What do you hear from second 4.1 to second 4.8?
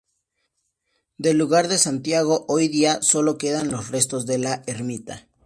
de la